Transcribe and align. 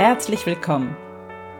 Herzlich 0.00 0.46
willkommen. 0.46 0.96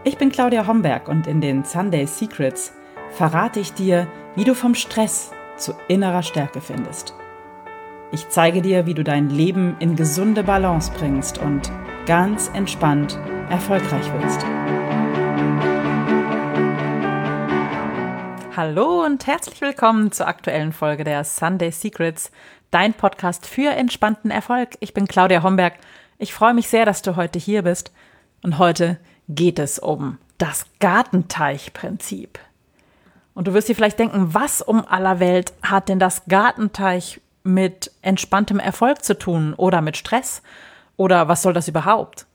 Ich 0.02 0.16
bin 0.16 0.32
Claudia 0.32 0.66
Homberg 0.66 1.08
und 1.08 1.26
in 1.26 1.42
den 1.42 1.62
Sunday 1.62 2.06
Secrets 2.06 2.72
verrate 3.10 3.60
ich 3.60 3.74
dir, 3.74 4.06
wie 4.34 4.44
du 4.44 4.54
vom 4.54 4.74
Stress 4.74 5.30
zu 5.58 5.74
innerer 5.88 6.22
Stärke 6.22 6.62
findest. 6.62 7.12
Ich 8.12 8.30
zeige 8.30 8.62
dir, 8.62 8.86
wie 8.86 8.94
du 8.94 9.04
dein 9.04 9.28
Leben 9.28 9.76
in 9.78 9.94
gesunde 9.94 10.42
Balance 10.42 10.90
bringst 10.96 11.36
und 11.36 11.70
ganz 12.06 12.50
entspannt 12.54 13.18
erfolgreich 13.50 14.10
wirst. 14.14 14.42
Hallo 18.56 19.04
und 19.04 19.26
herzlich 19.26 19.60
willkommen 19.60 20.12
zur 20.12 20.28
aktuellen 20.28 20.72
Folge 20.72 21.04
der 21.04 21.24
Sunday 21.24 21.72
Secrets, 21.72 22.30
dein 22.70 22.94
Podcast 22.94 23.44
für 23.44 23.70
entspannten 23.72 24.30
Erfolg. 24.30 24.78
Ich 24.80 24.94
bin 24.94 25.06
Claudia 25.06 25.42
Homberg. 25.42 25.74
Ich 26.16 26.32
freue 26.32 26.54
mich 26.54 26.70
sehr, 26.70 26.86
dass 26.86 27.02
du 27.02 27.16
heute 27.16 27.38
hier 27.38 27.60
bist. 27.60 27.92
Und 28.42 28.58
heute 28.58 28.98
geht 29.28 29.58
es 29.58 29.78
um 29.78 30.18
das 30.38 30.66
Gartenteichprinzip. 30.80 32.38
Und 33.34 33.46
du 33.46 33.54
wirst 33.54 33.68
dir 33.68 33.74
vielleicht 33.74 33.98
denken, 33.98 34.34
was 34.34 34.62
um 34.62 34.84
aller 34.86 35.20
Welt 35.20 35.52
hat 35.62 35.88
denn 35.88 35.98
das 35.98 36.24
Gartenteich 36.26 37.20
mit 37.42 37.90
entspanntem 38.02 38.58
Erfolg 38.58 39.04
zu 39.04 39.18
tun 39.18 39.54
oder 39.54 39.80
mit 39.80 39.96
Stress? 39.96 40.42
Oder 40.96 41.28
was 41.28 41.42
soll 41.42 41.52
das 41.52 41.68
überhaupt? 41.68 42.26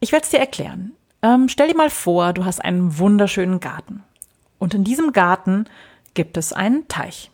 Ich 0.00 0.12
werde 0.12 0.24
es 0.24 0.30
dir 0.30 0.38
erklären. 0.38 0.92
Ähm, 1.22 1.48
stell 1.48 1.68
dir 1.68 1.76
mal 1.76 1.90
vor, 1.90 2.32
du 2.32 2.44
hast 2.44 2.64
einen 2.64 2.98
wunderschönen 2.98 3.60
Garten. 3.60 4.04
Und 4.58 4.74
in 4.74 4.84
diesem 4.84 5.12
Garten 5.12 5.66
gibt 6.14 6.36
es 6.36 6.52
einen 6.52 6.88
Teich. 6.88 7.30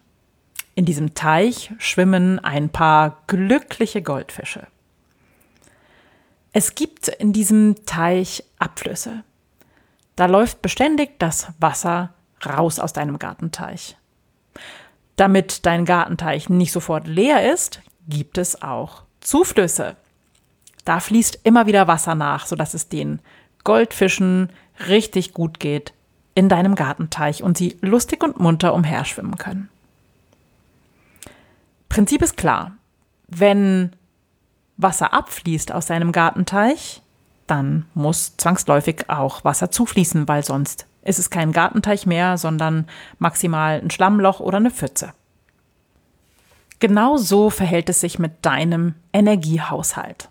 In 0.74 0.84
diesem 0.84 1.14
Teich 1.14 1.72
schwimmen 1.78 2.38
ein 2.38 2.70
paar 2.70 3.18
glückliche 3.26 4.02
Goldfische. 4.02 4.66
Es 6.56 6.76
gibt 6.76 7.08
in 7.08 7.32
diesem 7.32 7.84
Teich 7.84 8.44
Abflüsse. 8.60 9.24
Da 10.14 10.26
läuft 10.26 10.62
beständig 10.62 11.18
das 11.18 11.48
Wasser 11.58 12.14
raus 12.46 12.78
aus 12.78 12.92
deinem 12.92 13.18
Gartenteich. 13.18 13.96
Damit 15.16 15.66
dein 15.66 15.84
Gartenteich 15.84 16.48
nicht 16.48 16.70
sofort 16.70 17.08
leer 17.08 17.52
ist, 17.52 17.80
gibt 18.08 18.38
es 18.38 18.62
auch 18.62 19.02
Zuflüsse. 19.20 19.96
Da 20.84 21.00
fließt 21.00 21.40
immer 21.42 21.66
wieder 21.66 21.88
Wasser 21.88 22.14
nach, 22.14 22.46
sodass 22.46 22.72
es 22.72 22.88
den 22.88 23.18
Goldfischen 23.64 24.48
richtig 24.86 25.34
gut 25.34 25.58
geht 25.58 25.92
in 26.36 26.48
deinem 26.48 26.76
Gartenteich 26.76 27.42
und 27.42 27.58
sie 27.58 27.78
lustig 27.80 28.22
und 28.22 28.38
munter 28.38 28.74
umherschwimmen 28.74 29.38
können. 29.38 29.70
Prinzip 31.88 32.22
ist 32.22 32.36
klar. 32.36 32.76
Wenn 33.26 33.96
Wasser 34.76 35.12
abfließt 35.12 35.72
aus 35.72 35.86
seinem 35.86 36.12
Gartenteich, 36.12 37.02
dann 37.46 37.86
muss 37.94 38.36
zwangsläufig 38.36 39.08
auch 39.08 39.44
Wasser 39.44 39.70
zufließen, 39.70 40.26
weil 40.28 40.44
sonst 40.44 40.86
ist 41.02 41.18
es 41.18 41.30
kein 41.30 41.52
Gartenteich 41.52 42.06
mehr, 42.06 42.38
sondern 42.38 42.86
maximal 43.18 43.80
ein 43.80 43.90
Schlammloch 43.90 44.40
oder 44.40 44.56
eine 44.56 44.70
Pfütze. 44.70 45.12
Genau 46.80 47.16
so 47.16 47.50
verhält 47.50 47.88
es 47.88 48.00
sich 48.00 48.18
mit 48.18 48.44
deinem 48.44 48.94
Energiehaushalt. 49.12 50.28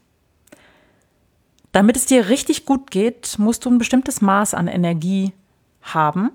Damit 1.72 1.96
es 1.96 2.06
dir 2.06 2.30
richtig 2.30 2.66
gut 2.66 2.92
geht, 2.92 3.40
musst 3.40 3.66
du 3.66 3.70
ein 3.70 3.80
bestimmtes 3.80 4.22
Maß 4.22 4.54
an 4.54 4.68
Energie 4.68 5.34
haben, 5.82 6.32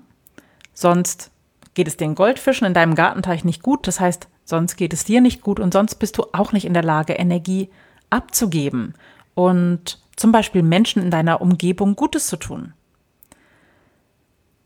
sonst 0.73 1.31
geht 1.73 1.87
es 1.87 1.95
den 1.95 2.15
Goldfischen 2.15 2.67
in 2.67 2.73
deinem 2.73 2.95
Gartenteich 2.95 3.45
nicht 3.45 3.63
gut, 3.63 3.87
das 3.87 3.99
heißt, 3.99 4.27
sonst 4.43 4.75
geht 4.75 4.91
es 4.91 5.05
dir 5.05 5.21
nicht 5.21 5.41
gut 5.41 5.59
und 5.59 5.71
sonst 5.71 5.95
bist 5.95 6.17
du 6.17 6.25
auch 6.33 6.51
nicht 6.51 6.65
in 6.65 6.73
der 6.73 6.83
Lage, 6.83 7.13
Energie 7.13 7.69
abzugeben 8.09 8.93
und 9.35 9.99
zum 10.15 10.31
Beispiel 10.31 10.63
Menschen 10.63 11.01
in 11.01 11.11
deiner 11.11 11.41
Umgebung 11.41 11.95
Gutes 11.95 12.27
zu 12.27 12.37
tun. 12.37 12.73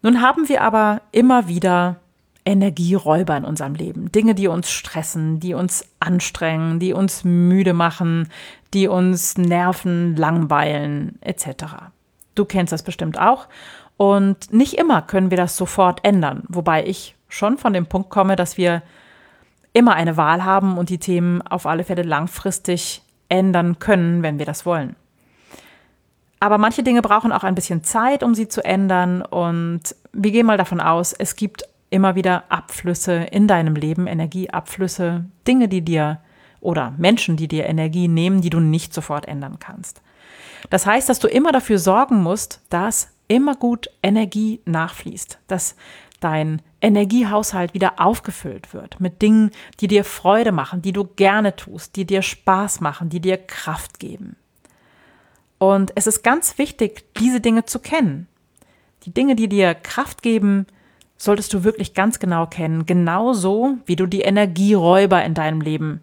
Nun 0.02 0.22
haben 0.22 0.50
wir 0.50 0.62
aber 0.62 1.02
immer 1.12 1.48
wieder 1.48 1.98
Energieräuber 2.46 3.38
in 3.38 3.46
unserem 3.46 3.76
Leben. 3.76 4.12
Dinge, 4.12 4.36
die 4.36 4.48
uns 4.48 4.70
stressen, 4.70 5.40
die 5.40 5.54
uns 5.54 5.86
anstrengen, 6.00 6.80
die 6.80 6.94
uns 6.94 7.24
müde 7.24 7.74
machen, 7.74 8.28
die 8.74 8.88
uns 8.88 9.38
nerven, 9.38 10.16
langweilen, 10.18 11.18
etc. 11.22 11.66
Du 12.36 12.44
kennst 12.44 12.74
das 12.74 12.84
bestimmt 12.84 13.18
auch. 13.18 13.48
Und 13.96 14.52
nicht 14.52 14.74
immer 14.74 15.02
können 15.02 15.30
wir 15.30 15.38
das 15.38 15.56
sofort 15.56 16.04
ändern. 16.04 16.44
Wobei 16.50 16.86
ich 16.86 17.16
schon 17.30 17.58
von 17.58 17.74
dem 17.74 17.86
Punkt 17.86 18.10
komme, 18.10 18.36
dass 18.36 18.58
wir 18.58 18.82
immer 19.72 19.94
eine 19.94 20.18
Wahl 20.18 20.44
haben 20.44 20.78
und 20.78 20.90
die 20.90 20.98
Themen 20.98 21.42
auf 21.42 21.66
alle 21.66 21.84
Fälle 21.84 22.04
langfristig 22.04 23.03
ändern 23.30 23.80
können, 23.80 24.24
wenn 24.24 24.40
wir 24.40 24.46
das 24.46 24.66
wollen. 24.66 24.96
Aber 26.40 26.58
manche 26.58 26.84
Dinge 26.84 27.02
brauchen 27.02 27.32
auch 27.32 27.44
ein 27.44 27.56
bisschen 27.56 27.84
Zeit, 27.84 28.22
um 28.22 28.36
sie 28.36 28.50
zu 28.50 28.66
ändern. 28.66 29.22
Und 29.22 29.96
wir 30.12 30.32
gehen 30.32 30.46
mal 30.46 30.58
davon 30.58 30.82
aus, 30.82 31.14
es 31.14 31.38
gibt 31.38 31.64
immer 31.90 32.16
wieder 32.16 32.44
Abflüsse 32.50 33.14
in 33.32 33.48
deinem 33.48 33.76
Leben, 33.76 34.08
Energieabflüsse, 34.08 35.26
Dinge, 35.48 35.70
die 35.70 35.82
dir 35.82 36.20
oder 36.60 36.94
Menschen, 36.98 37.38
die 37.38 37.48
dir 37.48 37.66
Energie 37.66 38.08
nehmen, 38.08 38.42
die 38.42 38.50
du 38.50 38.60
nicht 38.60 38.94
sofort 38.94 39.28
ändern 39.28 39.60
kannst. 39.60 40.02
Das 40.70 40.86
heißt, 40.86 41.08
dass 41.08 41.20
du 41.20 41.28
immer 41.28 41.52
dafür 41.52 41.78
sorgen 41.78 42.24
musst, 42.24 42.62
dass 42.70 43.10
immer 43.28 43.56
gut 43.56 43.90
Energie 44.02 44.60
nachfließt, 44.66 45.40
dass 45.48 45.76
dein 46.24 46.62
Energiehaushalt 46.82 47.74
wieder 47.74 48.00
aufgefüllt 48.00 48.74
wird 48.74 49.00
mit 49.00 49.22
Dingen, 49.22 49.52
die 49.80 49.88
dir 49.88 50.04
Freude 50.04 50.52
machen, 50.52 50.82
die 50.82 50.94
du 50.94 51.06
gerne 51.06 51.56
tust, 51.56 51.96
die 51.96 52.06
dir 52.06 52.22
Spaß 52.22 52.82
machen, 52.82 53.10
die 53.10 53.20
dir 53.20 53.38
Kraft 53.38 54.00
geben. 54.00 54.36
Und 55.58 55.92
es 55.96 56.08
ist 56.08 56.24
ganz 56.24 56.58
wichtig, 56.58 57.06
diese 57.18 57.40
Dinge 57.40 57.66
zu 57.66 57.80
kennen. 57.80 58.28
Die 59.04 59.14
Dinge, 59.14 59.36
die 59.36 59.48
dir 59.48 59.74
Kraft 59.74 60.22
geben, 60.22 60.66
solltest 61.18 61.54
du 61.54 61.64
wirklich 61.64 61.94
ganz 61.94 62.20
genau 62.20 62.48
kennen, 62.48 62.86
genauso 62.86 63.78
wie 63.86 63.96
du 63.96 64.06
die 64.06 64.22
Energieräuber 64.22 65.24
in 65.24 65.34
deinem 65.34 65.62
Leben 65.62 66.02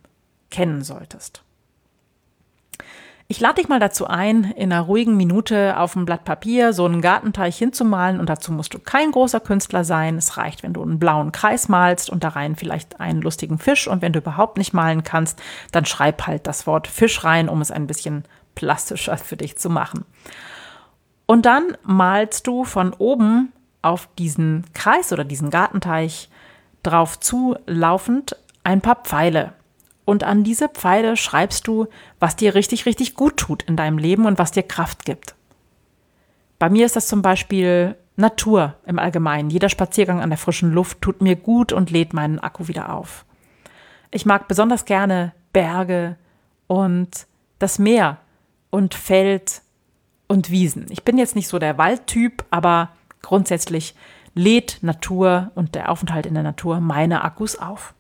kennen 0.51 0.83
solltest. 0.83 1.43
Ich 3.31 3.39
lade 3.39 3.61
dich 3.61 3.69
mal 3.69 3.79
dazu 3.79 4.09
ein, 4.09 4.43
in 4.57 4.73
einer 4.73 4.83
ruhigen 4.83 5.17
Minute 5.17 5.79
auf 5.79 5.95
einem 5.95 6.05
Blatt 6.05 6.25
Papier 6.25 6.73
so 6.73 6.85
einen 6.85 7.01
Gartenteich 7.01 7.57
hinzumalen 7.57 8.19
und 8.19 8.29
dazu 8.29 8.51
musst 8.51 8.75
du 8.75 8.81
kein 8.81 9.13
großer 9.13 9.39
Künstler 9.39 9.85
sein. 9.85 10.17
Es 10.17 10.37
reicht, 10.37 10.65
wenn 10.65 10.73
du 10.73 10.83
einen 10.83 10.99
blauen 10.99 11.31
Kreis 11.31 11.69
malst 11.69 12.11
und 12.11 12.25
da 12.25 12.31
rein 12.31 12.57
vielleicht 12.57 12.99
einen 12.99 13.23
lustigen 13.23 13.59
Fisch 13.59 13.87
und 13.87 14.03
wenn 14.03 14.13
du 14.13 14.19
überhaupt 14.19 14.59
nicht 14.59 14.73
malen 14.73 15.05
kannst, 15.05 15.41
dann 15.71 15.87
schreib 15.87 16.27
halt 16.27 16.49
das 16.49 16.67
Wort 16.67 16.89
Fisch 16.89 17.23
rein, 17.23 17.49
um 17.49 17.61
es 17.61 17.71
ein 17.71 17.87
bisschen 17.87 18.25
plastischer 18.57 19.17
für 19.17 19.37
dich 19.37 19.57
zu 19.57 19.71
machen. 19.71 20.05
Und 21.27 21.47
dann 21.47 21.77
malst 21.85 22.49
du 22.49 22.65
von 22.65 22.93
oben 22.95 23.53
auf 23.81 24.09
diesen 24.19 24.65
Kreis 24.75 25.13
oder 25.13 25.23
diesen 25.23 25.51
Gartenteich 25.51 26.31
drauf 26.83 27.21
zulaufend 27.21 28.35
ein 28.65 28.81
paar 28.81 28.97
Pfeile 29.05 29.53
und 30.05 30.25
an 30.25 30.45
diese 30.45 30.69
Pfeile 30.69 31.17
schreibst 31.17 31.67
du, 31.67 31.87
was 32.19 32.37
dir 32.37 32.55
richtig, 32.55 32.87
richtig 32.87 33.15
gut 33.15 33.37
tut 33.37 33.63
in 33.63 33.77
deinem 33.77 33.99
Leben 33.99 34.27
und 34.27 34.39
was 34.39 34.53
dir 34.53 34.63
Kraft 34.63 35.05
gibt. 35.05 35.35
Bei 36.59 36.69
mir 36.69 36.87
ist 36.87 36.97
das 36.97 37.09
zum 37.09 37.23
Beispiel 37.23 37.97
Natur 38.17 38.77
im 38.87 38.99
Allgemeinen. 38.99 39.51
Jeder 39.51 39.69
Spaziergang 39.69 40.21
an 40.21 40.31
der 40.31 40.39
frischen 40.39 40.73
Luft 40.73 41.01
tut 41.01 41.23
mir 41.23 41.37
gut 41.37 41.73
und 41.73 41.91
lädt 41.91 42.13
meinen 42.13 42.39
Akku 42.39 42.69
wieder 42.69 42.93
auf. 42.93 43.25
Ich 44.11 44.27
mag 44.27 44.49
besonders 44.49 44.85
gerne 44.85 45.33
Berge 45.53 46.17
und 46.67 47.27
das 47.59 47.79
Meer 47.79 48.19
und 48.71 48.95
Feld 48.95 49.63
und 50.29 50.51
Wiesen. 50.51 50.87
Ich 50.91 51.03
bin 51.03 51.19
jetzt 51.19 51.35
nicht 51.35 51.49
so 51.49 51.59
der 51.59 51.79
Waldtyp, 51.79 52.45
aber 52.51 52.91
grundsätzlich 53.23 53.95
lädt 54.35 54.79
Natur 54.83 55.51
und 55.55 55.75
der 55.75 55.91
Aufenthalt 55.91 56.27
in 56.27 56.35
der 56.35 56.43
Natur 56.43 56.81
meine 56.81 57.25
Akkus 57.25 57.57
auf. 57.59 57.95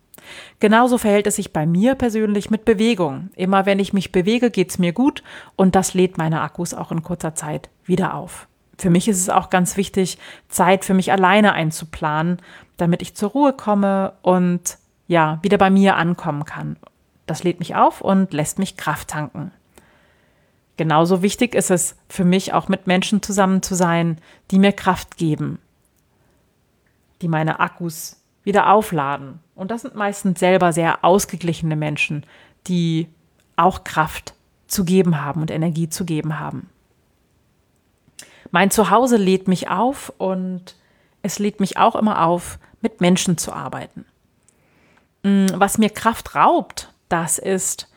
Genauso 0.58 0.98
verhält 0.98 1.26
es 1.26 1.36
sich 1.36 1.52
bei 1.52 1.66
mir 1.66 1.94
persönlich 1.94 2.50
mit 2.50 2.64
Bewegung. 2.64 3.30
Immer 3.36 3.66
wenn 3.66 3.78
ich 3.78 3.92
mich 3.92 4.12
bewege, 4.12 4.50
geht 4.50 4.70
es 4.70 4.78
mir 4.78 4.92
gut 4.92 5.22
und 5.56 5.74
das 5.74 5.94
lädt 5.94 6.18
meine 6.18 6.40
Akkus 6.40 6.74
auch 6.74 6.92
in 6.92 7.02
kurzer 7.02 7.34
Zeit 7.34 7.70
wieder 7.84 8.14
auf. 8.14 8.46
Für 8.78 8.90
mich 8.90 9.08
ist 9.08 9.18
es 9.18 9.28
auch 9.28 9.50
ganz 9.50 9.76
wichtig, 9.76 10.18
Zeit 10.48 10.84
für 10.84 10.94
mich 10.94 11.12
alleine 11.12 11.52
einzuplanen, 11.52 12.38
damit 12.76 13.02
ich 13.02 13.14
zur 13.14 13.30
Ruhe 13.30 13.52
komme 13.52 14.14
und 14.22 14.78
ja, 15.06 15.38
wieder 15.42 15.58
bei 15.58 15.70
mir 15.70 15.96
ankommen 15.96 16.44
kann. 16.44 16.76
Das 17.26 17.44
lädt 17.44 17.58
mich 17.58 17.74
auf 17.74 18.00
und 18.00 18.32
lässt 18.32 18.58
mich 18.58 18.76
Kraft 18.76 19.08
tanken. 19.08 19.52
Genauso 20.76 21.20
wichtig 21.20 21.54
ist 21.54 21.70
es 21.70 21.94
für 22.08 22.24
mich 22.24 22.54
auch 22.54 22.68
mit 22.68 22.86
Menschen 22.86 23.22
zusammen 23.22 23.62
zu 23.62 23.74
sein, 23.74 24.16
die 24.50 24.58
mir 24.58 24.72
Kraft 24.72 25.18
geben, 25.18 25.58
die 27.20 27.28
meine 27.28 27.60
Akkus 27.60 28.19
wieder 28.44 28.70
aufladen. 28.72 29.40
Und 29.54 29.70
das 29.70 29.82
sind 29.82 29.94
meistens 29.94 30.40
selber 30.40 30.72
sehr 30.72 31.04
ausgeglichene 31.04 31.76
Menschen, 31.76 32.24
die 32.66 33.08
auch 33.56 33.84
Kraft 33.84 34.34
zu 34.66 34.84
geben 34.84 35.22
haben 35.22 35.40
und 35.40 35.50
Energie 35.50 35.88
zu 35.88 36.04
geben 36.04 36.38
haben. 36.38 36.70
Mein 38.50 38.70
Zuhause 38.70 39.16
lädt 39.16 39.48
mich 39.48 39.68
auf 39.68 40.12
und 40.18 40.74
es 41.22 41.38
lädt 41.38 41.60
mich 41.60 41.76
auch 41.76 41.94
immer 41.94 42.24
auf, 42.24 42.58
mit 42.80 43.00
Menschen 43.00 43.36
zu 43.36 43.52
arbeiten. 43.52 44.06
Mm, 45.22 45.46
was 45.54 45.78
mir 45.78 45.90
Kraft 45.90 46.34
raubt, 46.34 46.92
das 47.08 47.38
ist, 47.38 47.92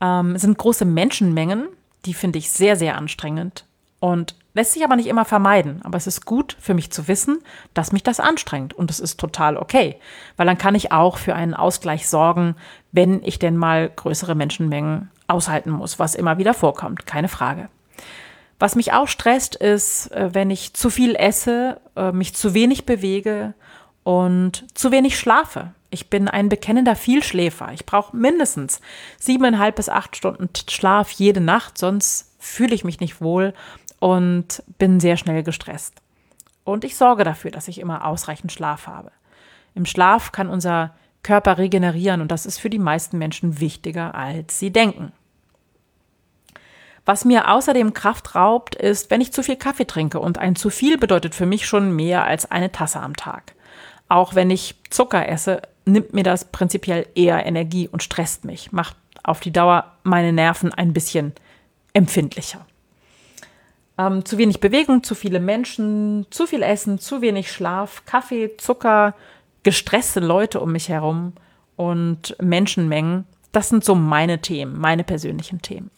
ähm, 0.00 0.38
sind 0.38 0.56
große 0.56 0.84
Menschenmengen, 0.84 1.68
die 2.06 2.14
finde 2.14 2.38
ich 2.38 2.50
sehr, 2.50 2.76
sehr 2.76 2.96
anstrengend 2.96 3.66
und 4.00 4.34
lässt 4.54 4.72
sich 4.72 4.84
aber 4.84 4.96
nicht 4.96 5.06
immer 5.06 5.24
vermeiden. 5.24 5.80
Aber 5.84 5.96
es 5.98 6.06
ist 6.06 6.24
gut 6.24 6.56
für 6.58 6.74
mich 6.74 6.90
zu 6.90 7.08
wissen, 7.08 7.38
dass 7.74 7.92
mich 7.92 8.02
das 8.02 8.20
anstrengt 8.20 8.74
und 8.74 8.90
es 8.90 9.00
ist 9.00 9.20
total 9.20 9.56
okay, 9.56 9.96
weil 10.36 10.46
dann 10.46 10.58
kann 10.58 10.74
ich 10.74 10.92
auch 10.92 11.18
für 11.18 11.34
einen 11.34 11.54
Ausgleich 11.54 12.08
sorgen, 12.08 12.56
wenn 12.92 13.22
ich 13.22 13.38
denn 13.38 13.56
mal 13.56 13.90
größere 13.94 14.34
Menschenmengen 14.34 15.10
aushalten 15.28 15.70
muss, 15.70 15.98
was 15.98 16.14
immer 16.14 16.38
wieder 16.38 16.54
vorkommt, 16.54 17.06
keine 17.06 17.28
Frage. 17.28 17.68
Was 18.58 18.74
mich 18.74 18.92
auch 18.92 19.08
stresst, 19.08 19.54
ist, 19.54 20.10
äh, 20.12 20.30
wenn 20.32 20.50
ich 20.50 20.72
zu 20.72 20.88
viel 20.88 21.14
esse, 21.14 21.80
äh, 21.94 22.12
mich 22.12 22.34
zu 22.34 22.54
wenig 22.54 22.86
bewege 22.86 23.52
und 24.02 24.64
zu 24.74 24.92
wenig 24.92 25.18
schlafe. 25.18 25.72
Ich 25.90 26.08
bin 26.08 26.28
ein 26.28 26.48
bekennender 26.48 26.96
Vielschläfer. 26.96 27.70
Ich 27.72 27.84
brauche 27.84 28.16
mindestens 28.16 28.80
siebeneinhalb 29.18 29.76
bis 29.76 29.88
acht 29.88 30.16
Stunden 30.16 30.48
Schlaf 30.68 31.10
jede 31.10 31.40
Nacht, 31.40 31.76
sonst 31.76 32.34
fühle 32.38 32.74
ich 32.74 32.84
mich 32.84 33.00
nicht 33.00 33.20
wohl 33.20 33.52
und 33.98 34.62
bin 34.78 35.00
sehr 35.00 35.16
schnell 35.16 35.42
gestresst. 35.42 36.00
Und 36.64 36.84
ich 36.84 36.96
sorge 36.96 37.24
dafür, 37.24 37.50
dass 37.50 37.68
ich 37.68 37.80
immer 37.80 38.04
ausreichend 38.06 38.52
Schlaf 38.52 38.86
habe. 38.86 39.12
Im 39.74 39.86
Schlaf 39.86 40.32
kann 40.32 40.48
unser 40.48 40.94
Körper 41.22 41.58
regenerieren 41.58 42.20
und 42.20 42.30
das 42.30 42.46
ist 42.46 42.58
für 42.58 42.70
die 42.70 42.78
meisten 42.78 43.18
Menschen 43.18 43.60
wichtiger, 43.60 44.14
als 44.14 44.58
sie 44.58 44.70
denken. 44.70 45.12
Was 47.04 47.24
mir 47.24 47.48
außerdem 47.50 47.94
Kraft 47.94 48.34
raubt, 48.34 48.74
ist, 48.74 49.10
wenn 49.10 49.20
ich 49.20 49.32
zu 49.32 49.44
viel 49.44 49.56
Kaffee 49.56 49.86
trinke. 49.86 50.18
Und 50.18 50.38
ein 50.38 50.56
zu 50.56 50.70
viel 50.70 50.98
bedeutet 50.98 51.36
für 51.36 51.46
mich 51.46 51.64
schon 51.64 51.94
mehr 51.94 52.24
als 52.24 52.50
eine 52.50 52.72
Tasse 52.72 53.00
am 53.00 53.14
Tag. 53.14 53.54
Auch 54.08 54.34
wenn 54.34 54.50
ich 54.50 54.74
Zucker 54.90 55.28
esse, 55.28 55.62
nimmt 55.84 56.12
mir 56.14 56.24
das 56.24 56.46
prinzipiell 56.46 57.06
eher 57.14 57.46
Energie 57.46 57.88
und 57.88 58.02
stresst 58.02 58.44
mich, 58.44 58.72
macht 58.72 58.96
auf 59.22 59.38
die 59.38 59.52
Dauer 59.52 59.92
meine 60.02 60.32
Nerven 60.32 60.74
ein 60.74 60.92
bisschen 60.92 61.32
empfindlicher. 61.92 62.66
Ähm, 63.98 64.24
zu 64.24 64.38
wenig 64.38 64.60
Bewegung, 64.60 65.02
zu 65.02 65.14
viele 65.14 65.40
Menschen, 65.40 66.26
zu 66.30 66.46
viel 66.46 66.62
Essen, 66.62 66.98
zu 66.98 67.20
wenig 67.20 67.50
Schlaf, 67.50 68.04
Kaffee, 68.04 68.56
Zucker, 68.58 69.14
gestresste 69.62 70.20
Leute 70.20 70.60
um 70.60 70.72
mich 70.72 70.88
herum 70.88 71.32
und 71.76 72.36
Menschenmengen. 72.40 73.24
Das 73.52 73.68
sind 73.68 73.84
so 73.84 73.94
meine 73.94 74.40
Themen, 74.40 74.78
meine 74.78 75.02
persönlichen 75.02 75.62
Themen. 75.62 75.90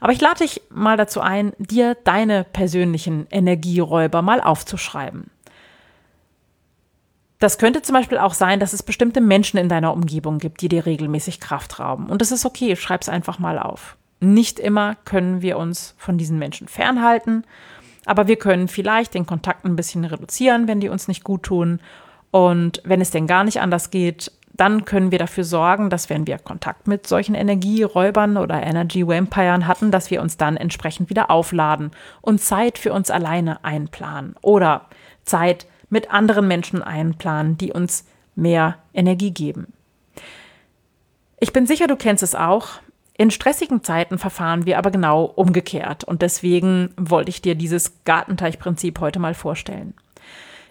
Aber 0.00 0.12
ich 0.12 0.20
lade 0.20 0.38
dich 0.38 0.60
mal 0.68 0.96
dazu 0.96 1.20
ein, 1.20 1.52
dir 1.58 1.96
deine 2.04 2.44
persönlichen 2.44 3.26
Energieräuber 3.30 4.20
mal 4.20 4.40
aufzuschreiben. 4.40 5.30
Das 7.38 7.58
könnte 7.58 7.82
zum 7.82 7.94
Beispiel 7.94 8.18
auch 8.18 8.34
sein, 8.34 8.60
dass 8.60 8.72
es 8.72 8.82
bestimmte 8.82 9.20
Menschen 9.20 9.58
in 9.58 9.68
deiner 9.68 9.92
Umgebung 9.92 10.38
gibt, 10.38 10.60
die 10.60 10.68
dir 10.68 10.86
regelmäßig 10.86 11.40
Kraft 11.40 11.80
rauben. 11.80 12.06
Und 12.06 12.20
das 12.20 12.30
ist 12.30 12.44
okay, 12.44 12.76
schreib 12.76 13.02
es 13.02 13.08
einfach 13.08 13.38
mal 13.38 13.58
auf. 13.58 13.96
Nicht 14.22 14.60
immer 14.60 14.94
können 15.04 15.42
wir 15.42 15.58
uns 15.58 15.96
von 15.98 16.16
diesen 16.16 16.38
Menschen 16.38 16.68
fernhalten, 16.68 17.42
aber 18.06 18.28
wir 18.28 18.36
können 18.36 18.68
vielleicht 18.68 19.14
den 19.14 19.26
Kontakt 19.26 19.64
ein 19.64 19.74
bisschen 19.74 20.04
reduzieren, 20.04 20.68
wenn 20.68 20.78
die 20.78 20.88
uns 20.88 21.08
nicht 21.08 21.24
gut 21.24 21.42
tun. 21.42 21.80
Und 22.30 22.80
wenn 22.84 23.00
es 23.00 23.10
denn 23.10 23.26
gar 23.26 23.42
nicht 23.42 23.60
anders 23.60 23.90
geht, 23.90 24.30
dann 24.52 24.84
können 24.84 25.10
wir 25.10 25.18
dafür 25.18 25.42
sorgen, 25.42 25.90
dass 25.90 26.08
wenn 26.08 26.28
wir 26.28 26.38
Kontakt 26.38 26.86
mit 26.86 27.08
solchen 27.08 27.34
Energieräubern 27.34 28.36
oder 28.36 28.62
Energy 28.62 29.08
Vampiren 29.08 29.66
hatten, 29.66 29.90
dass 29.90 30.12
wir 30.12 30.22
uns 30.22 30.36
dann 30.36 30.56
entsprechend 30.56 31.10
wieder 31.10 31.28
aufladen 31.28 31.90
und 32.20 32.40
Zeit 32.40 32.78
für 32.78 32.92
uns 32.92 33.10
alleine 33.10 33.64
einplanen 33.64 34.36
oder 34.40 34.86
Zeit 35.24 35.66
mit 35.90 36.12
anderen 36.12 36.46
Menschen 36.46 36.80
einplanen, 36.80 37.58
die 37.58 37.72
uns 37.72 38.06
mehr 38.36 38.76
Energie 38.94 39.32
geben. 39.32 39.72
Ich 41.40 41.52
bin 41.52 41.66
sicher, 41.66 41.88
du 41.88 41.96
kennst 41.96 42.22
es 42.22 42.36
auch. 42.36 42.80
In 43.22 43.30
stressigen 43.30 43.84
Zeiten 43.84 44.18
verfahren 44.18 44.66
wir 44.66 44.78
aber 44.78 44.90
genau 44.90 45.22
umgekehrt 45.22 46.02
und 46.02 46.22
deswegen 46.22 46.92
wollte 46.96 47.30
ich 47.30 47.40
dir 47.40 47.54
dieses 47.54 48.02
Gartenteichprinzip 48.04 48.98
heute 48.98 49.20
mal 49.20 49.34
vorstellen. 49.34 49.94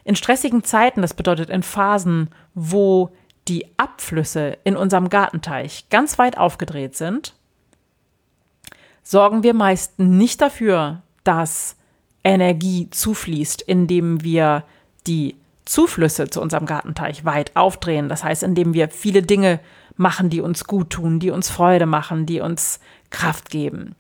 In 0.04 0.18
stressigen 0.18 0.62
Zeiten, 0.66 1.02
das 1.02 1.14
bedeutet 1.14 1.50
in 1.50 1.64
Phasen, 1.64 2.28
wo 2.54 3.12
die 3.48 3.68
Abflüsse 3.78 4.58
in 4.66 4.76
unserem 4.76 5.08
Gartenteich 5.08 5.86
ganz 5.90 6.20
weit 6.20 6.38
aufgedreht 6.38 6.98
sind, 6.98 7.36
sorgen 9.02 9.44
wir 9.44 9.54
meist 9.54 9.98
nicht 9.98 10.42
dafür, 10.42 11.04
dass 11.24 11.78
Energie 12.22 12.90
zufließt, 12.90 13.62
indem 13.62 14.26
wir 14.26 14.66
die 15.08 15.38
Zuflüsse 15.64 16.30
zu 16.30 16.42
unserem 16.42 16.66
Gartenteich 16.66 17.24
weit 17.24 17.56
aufdrehen. 17.56 18.10
Das 18.10 18.26
heißt, 18.26 18.44
indem 18.44 18.74
wir 18.74 18.90
viele 18.90 19.22
Dinge 19.22 19.62
machen, 19.96 20.30
die 20.30 20.42
uns 20.42 20.66
gut 20.66 20.90
tun, 20.92 21.20
die 21.20 21.32
uns 21.32 21.50
Freude 21.50 21.86
machen, 21.86 22.26
die 22.26 22.42
uns 22.42 22.80
Kraft 23.10 23.50
geben. 23.50 23.96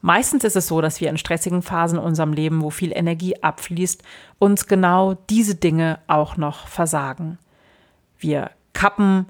Meistens 0.00 0.42
ist 0.42 0.56
es 0.56 0.66
so, 0.66 0.80
dass 0.80 1.00
wir 1.00 1.10
in 1.10 1.16
stressigen 1.16 1.62
Phasen 1.62 1.98
in 1.98 2.04
unserem 2.04 2.32
Leben, 2.32 2.60
wo 2.62 2.70
viel 2.70 2.92
Energie 2.92 3.40
abfließt, 3.40 4.02
uns 4.38 4.66
genau 4.66 5.14
diese 5.30 5.54
Dinge 5.54 6.00
auch 6.08 6.36
noch 6.36 6.66
versagen. 6.66 7.38
Wir 8.18 8.50
kappen 8.72 9.26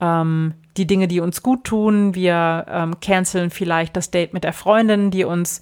ähm, 0.00 0.54
die 0.76 0.86
Dinge, 0.86 1.06
die 1.06 1.20
uns 1.20 1.42
gut 1.42 1.64
tun. 1.64 2.14
Wir 2.14 2.64
ähm, 2.68 3.00
canceln 3.00 3.50
vielleicht 3.50 3.96
das 3.96 4.10
Date 4.10 4.32
mit 4.32 4.44
der 4.44 4.54
Freundin, 4.54 5.10
die 5.10 5.24
uns 5.24 5.60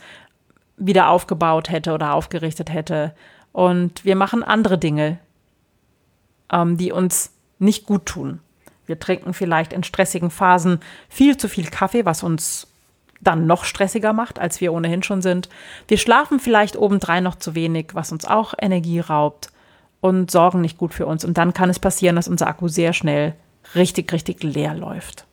wieder 0.77 1.09
aufgebaut 1.09 1.71
hätte 1.71 1.93
oder 1.93 2.15
aufgerichtet 2.15 2.73
hätte. 2.73 3.15
Und 3.53 4.05
wir 4.05 4.17
machen 4.17 4.43
andere 4.43 4.79
Dinge, 4.79 5.19
ähm, 6.53 6.77
die 6.77 6.93
uns 6.93 7.33
nicht 7.59 7.87
gut 7.87 8.07
tun. 8.07 8.41
Wir 8.87 8.99
trinken 8.99 9.35
vielleicht 9.35 9.73
in 9.73 9.83
stressigen 9.83 10.31
Phasen 10.31 10.81
viel 11.09 11.37
zu 11.37 11.49
viel 11.49 11.67
Kaffee, 11.67 12.05
was 12.05 12.23
uns 12.23 12.67
dann 13.21 13.47
noch 13.47 13.65
stressiger 13.65 14.13
macht, 14.13 14.39
als 14.39 14.61
wir 14.61 14.73
ohnehin 14.73 15.03
schon 15.03 15.23
sind. 15.23 15.49
Wir 15.89 15.99
schlafen 15.99 16.39
vielleicht 16.39 16.77
obendrein 16.77 17.25
noch 17.25 17.37
zu 17.37 17.55
wenig, 17.55 17.95
was 17.95 18.13
uns 18.13 18.25
auch 18.27 18.55
Energie 18.61 19.01
raubt 19.01 19.51
und 20.01 20.31
sorgen 20.31 20.61
nicht 20.61 20.77
gut 20.77 20.93
für 20.93 21.07
uns. 21.07 21.25
Und 21.25 21.39
dann 21.39 21.55
kann 21.55 21.71
es 21.71 21.79
passieren, 21.79 22.17
dass 22.17 22.29
unser 22.29 22.47
Akku 22.47 22.69
sehr 22.69 22.93
schnell 22.93 23.35
richtig, 23.75 24.13
richtig 24.13 24.43
leer 24.43 24.75
läuft. 24.75 25.27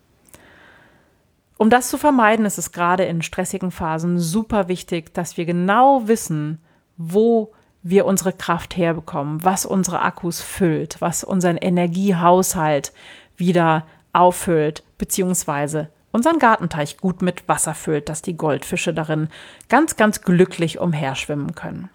Um 1.58 1.70
das 1.70 1.90
zu 1.90 1.98
vermeiden, 1.98 2.46
ist 2.46 2.58
es 2.58 2.72
gerade 2.72 3.04
in 3.04 3.22
stressigen 3.22 3.70
Phasen 3.70 4.18
super 4.18 4.68
wichtig, 4.68 5.14
dass 5.14 5.38
wir 5.38 5.46
genau 5.46 6.08
wissen, 6.08 6.60
wo 6.98 7.52
wir 7.84 8.06
unsere 8.06 8.34
Kraft 8.34 8.78
herbekommen, 8.78 9.44
was 9.44 9.66
unsere 9.66 10.02
Akkus 10.02 10.42
füllt, 10.42 11.02
was 11.02 11.24
unseren 11.24 11.58
Energiehaushalt 11.58 12.94
wieder 13.42 13.86
auffüllt, 14.14 14.84
beziehungsweise 14.98 15.90
unseren 16.14 16.40
Gartenteich 16.40 16.98
gut 16.98 17.22
mit 17.22 17.48
Wasser 17.50 17.74
füllt, 17.74 18.08
dass 18.08 18.22
die 18.22 18.38
Goldfische 18.38 18.94
darin 18.94 19.28
ganz, 19.68 19.98
ganz 19.98 20.22
glücklich 20.22 20.80
umherschwimmen 20.80 21.56
können. 21.56 21.90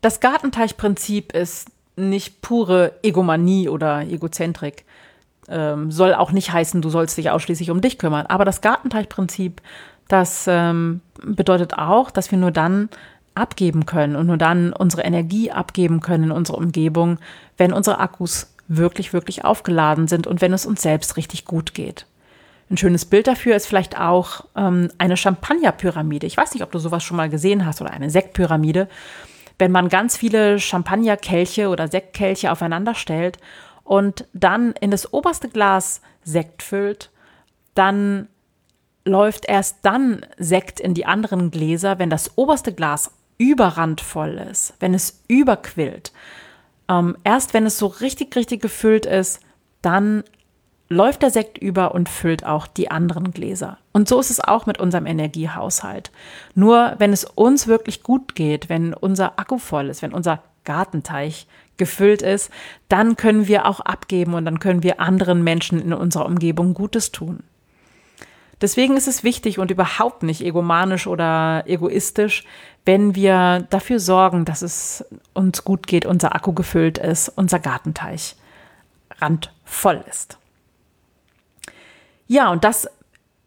Das 0.00 0.20
Gartenteichprinzip 0.20 1.32
ist 1.32 1.70
nicht 1.96 2.40
pure 2.40 2.92
Egomanie 3.02 3.68
oder 3.68 4.02
Egozentrik. 4.02 4.84
Ähm, 5.48 5.90
soll 5.90 6.14
auch 6.14 6.30
nicht 6.30 6.52
heißen, 6.52 6.82
du 6.82 6.90
sollst 6.90 7.16
dich 7.16 7.30
ausschließlich 7.30 7.70
um 7.70 7.80
dich 7.80 7.98
kümmern. 7.98 8.26
Aber 8.26 8.44
das 8.44 8.60
Gartenteichprinzip, 8.60 9.60
das 10.06 10.44
ähm, 10.46 11.00
bedeutet 11.22 11.74
auch, 11.74 12.10
dass 12.10 12.30
wir 12.30 12.38
nur 12.38 12.52
dann 12.52 12.88
abgeben 13.34 13.86
können 13.86 14.16
und 14.16 14.26
nur 14.26 14.36
dann 14.36 14.72
unsere 14.72 15.02
Energie 15.02 15.50
abgeben 15.50 16.00
können 16.00 16.24
in 16.24 16.32
unsere 16.32 16.58
Umgebung, 16.58 17.18
wenn 17.56 17.72
unsere 17.72 17.98
Akkus 17.98 18.52
wirklich, 18.68 19.12
wirklich 19.12 19.44
aufgeladen 19.44 20.08
sind 20.08 20.26
und 20.26 20.40
wenn 20.40 20.52
es 20.52 20.66
uns 20.66 20.82
selbst 20.82 21.16
richtig 21.16 21.44
gut 21.44 21.74
geht. 21.74 22.06
Ein 22.70 22.76
schönes 22.76 23.06
Bild 23.06 23.26
dafür 23.26 23.56
ist 23.56 23.66
vielleicht 23.66 23.98
auch 23.98 24.44
ähm, 24.54 24.90
eine 24.98 25.16
Champagnerpyramide. 25.16 26.26
Ich 26.26 26.36
weiß 26.36 26.52
nicht, 26.52 26.62
ob 26.62 26.70
du 26.70 26.78
sowas 26.78 27.02
schon 27.02 27.16
mal 27.16 27.30
gesehen 27.30 27.64
hast 27.64 27.80
oder 27.80 27.92
eine 27.92 28.10
Sektpyramide 28.10 28.88
wenn 29.58 29.72
man 29.72 29.88
ganz 29.88 30.16
viele 30.16 30.58
Champagnerkelche 30.58 31.68
oder 31.68 31.88
Sektkelche 31.88 32.50
aufeinander 32.52 32.94
stellt 32.94 33.38
und 33.84 34.26
dann 34.32 34.72
in 34.80 34.90
das 34.90 35.12
oberste 35.12 35.48
Glas 35.48 36.00
Sekt 36.24 36.62
füllt, 36.62 37.10
dann 37.74 38.28
läuft 39.04 39.46
erst 39.46 39.78
dann 39.82 40.24
Sekt 40.36 40.80
in 40.80 40.94
die 40.94 41.06
anderen 41.06 41.50
Gläser, 41.50 41.98
wenn 41.98 42.10
das 42.10 42.36
oberste 42.36 42.72
Glas 42.72 43.10
überrandvoll 43.38 44.34
ist, 44.50 44.74
wenn 44.80 44.94
es 44.94 45.22
überquillt. 45.28 46.12
Ähm, 46.88 47.16
erst 47.24 47.54
wenn 47.54 47.66
es 47.66 47.78
so 47.78 47.86
richtig, 47.86 48.34
richtig 48.36 48.62
gefüllt 48.62 49.06
ist, 49.06 49.40
dann 49.82 50.24
läuft 50.88 51.22
der 51.22 51.30
Sekt 51.30 51.58
über 51.58 51.94
und 51.94 52.08
füllt 52.08 52.46
auch 52.46 52.66
die 52.66 52.90
anderen 52.90 53.32
Gläser. 53.32 53.78
Und 53.92 54.08
so 54.08 54.18
ist 54.20 54.30
es 54.30 54.40
auch 54.40 54.66
mit 54.66 54.78
unserem 54.80 55.06
Energiehaushalt. 55.06 56.10
Nur 56.54 56.94
wenn 56.98 57.12
es 57.12 57.24
uns 57.24 57.66
wirklich 57.66 58.02
gut 58.02 58.34
geht, 58.34 58.68
wenn 58.68 58.94
unser 58.94 59.38
Akku 59.38 59.58
voll 59.58 59.88
ist, 59.88 60.02
wenn 60.02 60.14
unser 60.14 60.42
Gartenteich 60.64 61.46
gefüllt 61.76 62.22
ist, 62.22 62.50
dann 62.88 63.16
können 63.16 63.48
wir 63.48 63.66
auch 63.66 63.80
abgeben 63.80 64.34
und 64.34 64.44
dann 64.44 64.60
können 64.60 64.82
wir 64.82 65.00
anderen 65.00 65.44
Menschen 65.44 65.80
in 65.80 65.92
unserer 65.92 66.26
Umgebung 66.26 66.74
Gutes 66.74 67.12
tun. 67.12 67.42
Deswegen 68.60 68.96
ist 68.96 69.06
es 69.06 69.22
wichtig 69.22 69.58
und 69.58 69.70
überhaupt 69.70 70.22
nicht 70.22 70.42
egomanisch 70.42 71.06
oder 71.06 71.64
egoistisch, 71.66 72.44
wenn 72.84 73.14
wir 73.14 73.66
dafür 73.70 74.00
sorgen, 74.00 74.44
dass 74.44 74.62
es 74.62 75.04
uns 75.34 75.64
gut 75.64 75.86
geht, 75.86 76.06
unser 76.06 76.34
Akku 76.34 76.52
gefüllt 76.52 76.98
ist, 76.98 77.28
unser 77.28 77.60
Gartenteich 77.60 78.34
randvoll 79.18 80.04
ist. 80.08 80.38
Ja, 82.26 82.50
und 82.50 82.64
das 82.64 82.88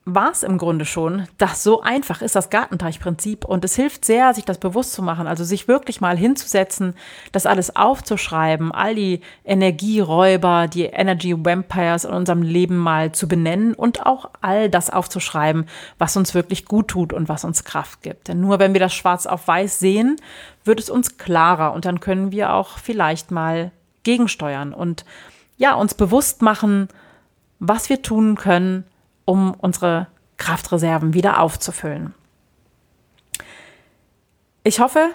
war 0.03 0.31
es 0.31 0.41
im 0.41 0.57
Grunde 0.57 0.85
schon. 0.85 1.27
Das 1.37 1.61
so 1.63 1.81
einfach 1.81 2.23
ist 2.23 2.35
das 2.35 2.49
Gartenteichprinzip 2.49 3.45
und 3.45 3.63
es 3.63 3.75
hilft 3.75 4.03
sehr, 4.03 4.33
sich 4.33 4.45
das 4.45 4.57
bewusst 4.57 4.93
zu 4.93 5.03
machen, 5.03 5.27
also 5.27 5.43
sich 5.43 5.67
wirklich 5.67 6.01
mal 6.01 6.17
hinzusetzen, 6.17 6.95
das 7.31 7.45
alles 7.45 7.75
aufzuschreiben, 7.75 8.71
all 8.71 8.95
die 8.95 9.21
Energieräuber, 9.45 10.67
die 10.67 10.85
Energy 10.85 11.35
Vampires 11.37 12.05
in 12.05 12.13
unserem 12.13 12.41
Leben 12.41 12.77
mal 12.77 13.11
zu 13.11 13.27
benennen 13.27 13.75
und 13.75 14.03
auch 14.05 14.31
all 14.41 14.71
das 14.71 14.89
aufzuschreiben, 14.89 15.67
was 15.99 16.17
uns 16.17 16.33
wirklich 16.33 16.65
gut 16.65 16.87
tut 16.87 17.13
und 17.13 17.29
was 17.29 17.43
uns 17.43 17.63
Kraft 17.63 18.01
gibt. 18.01 18.27
Denn 18.27 18.41
nur 18.41 18.57
wenn 18.57 18.73
wir 18.73 18.79
das 18.79 18.95
schwarz 18.95 19.27
auf 19.27 19.47
weiß 19.47 19.79
sehen, 19.79 20.15
wird 20.65 20.79
es 20.79 20.89
uns 20.89 21.19
klarer 21.19 21.73
und 21.73 21.85
dann 21.85 21.99
können 21.99 22.31
wir 22.31 22.53
auch 22.53 22.79
vielleicht 22.79 23.29
mal 23.29 23.71
gegensteuern 24.01 24.73
und 24.73 25.05
ja, 25.57 25.75
uns 25.75 25.93
bewusst 25.93 26.41
machen, 26.41 26.87
was 27.59 27.89
wir 27.89 28.01
tun 28.01 28.33
können, 28.33 28.83
um 29.25 29.53
unsere 29.53 30.07
Kraftreserven 30.37 31.13
wieder 31.13 31.39
aufzufüllen. 31.39 32.13
Ich 34.63 34.79
hoffe, 34.79 35.09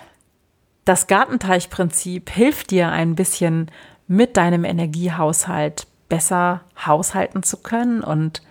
das 0.85 1.07
Gartenteichprinzip 1.07 2.31
hilft 2.31 2.71
dir 2.71 2.91
ein 2.91 3.15
bisschen 3.15 3.71
mit 4.07 4.37
deinem 4.37 4.65
Energiehaushalt 4.65 5.87
besser 6.09 6.63
haushalten 6.85 7.43
zu 7.43 7.57
können 7.59 8.03
und 8.03 8.43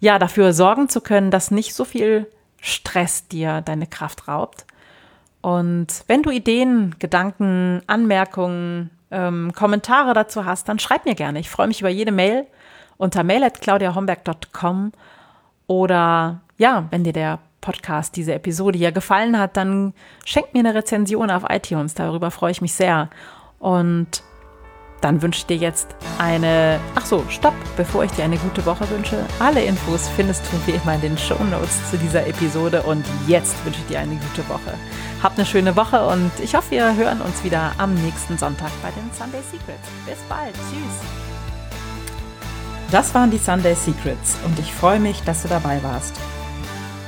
ja, 0.00 0.18
dafür 0.18 0.52
sorgen 0.52 0.88
zu 0.88 1.00
können, 1.00 1.30
dass 1.30 1.50
nicht 1.50 1.74
so 1.74 1.84
viel 1.84 2.26
Stress 2.60 3.28
dir 3.28 3.60
deine 3.60 3.86
Kraft 3.86 4.28
raubt. 4.28 4.66
Und 5.40 6.04
wenn 6.06 6.22
du 6.22 6.30
Ideen, 6.30 6.94
Gedanken, 6.98 7.82
Anmerkungen, 7.86 8.90
ähm, 9.10 9.52
Kommentare 9.54 10.14
dazu 10.14 10.44
hast, 10.44 10.68
dann 10.68 10.78
schreib 10.78 11.04
mir 11.04 11.14
gerne. 11.14 11.38
Ich 11.38 11.50
freue 11.50 11.68
mich 11.68 11.80
über 11.80 11.90
jede 11.90 12.12
Mail 12.12 12.46
unter 12.96 13.24
mail.claudiahomberg.com 13.24 14.92
oder 15.66 16.40
ja, 16.58 16.84
wenn 16.90 17.04
dir 17.04 17.12
der 17.12 17.38
Podcast, 17.60 18.16
diese 18.16 18.34
Episode 18.34 18.78
hier 18.78 18.92
gefallen 18.92 19.38
hat, 19.38 19.56
dann 19.56 19.94
schenk 20.24 20.52
mir 20.52 20.60
eine 20.60 20.74
Rezension 20.74 21.30
auf 21.30 21.44
iTunes. 21.48 21.94
Darüber 21.94 22.30
freue 22.30 22.52
ich 22.52 22.60
mich 22.60 22.74
sehr. 22.74 23.08
Und 23.58 24.22
dann 25.00 25.20
wünsche 25.22 25.40
ich 25.40 25.46
dir 25.46 25.56
jetzt 25.56 25.94
eine. 26.18 26.78
Ach 26.94 27.04
so, 27.04 27.24
stopp, 27.28 27.54
bevor 27.76 28.04
ich 28.04 28.10
dir 28.12 28.24
eine 28.24 28.36
gute 28.36 28.64
Woche 28.66 28.88
wünsche. 28.90 29.24
Alle 29.38 29.62
Infos 29.64 30.08
findest 30.10 30.44
du 30.50 30.66
wie 30.66 30.76
immer 30.76 30.94
in 30.94 31.00
den 31.00 31.18
Show 31.18 31.42
Notes 31.44 31.90
zu 31.90 31.96
dieser 31.96 32.26
Episode. 32.26 32.82
Und 32.82 33.04
jetzt 33.26 33.64
wünsche 33.64 33.80
ich 33.80 33.86
dir 33.86 34.00
eine 34.00 34.14
gute 34.14 34.48
Woche. 34.48 34.74
Hab 35.22 35.34
eine 35.34 35.46
schöne 35.46 35.74
Woche 35.74 36.06
und 36.06 36.32
ich 36.42 36.54
hoffe, 36.54 36.72
wir 36.72 36.94
hören 36.96 37.20
uns 37.22 37.42
wieder 37.44 37.72
am 37.78 37.94
nächsten 37.94 38.36
Sonntag 38.36 38.70
bei 38.82 38.90
den 38.90 39.10
Sunday 39.12 39.40
Secrets. 39.50 39.88
Bis 40.06 40.18
bald. 40.28 40.54
Tschüss. 40.54 41.33
Das 42.94 43.12
waren 43.12 43.32
die 43.32 43.38
Sunday 43.38 43.74
Secrets 43.74 44.36
und 44.44 44.56
ich 44.60 44.72
freue 44.72 45.00
mich, 45.00 45.20
dass 45.22 45.42
du 45.42 45.48
dabei 45.48 45.82
warst. 45.82 46.14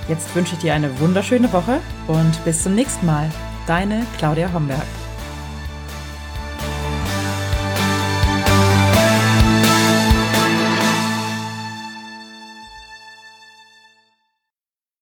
Jetzt 0.09 0.35
wünsche 0.35 0.55
ich 0.55 0.59
dir 0.59 0.75
eine 0.75 0.99
wunderschöne 0.99 1.53
Woche 1.53 1.79
und 2.09 2.45
bis 2.45 2.65
zum 2.65 2.75
nächsten 2.75 3.07
Mal. 3.07 3.31
Deine 3.69 4.05
Claudia 4.19 4.53
Homberg. 4.53 4.83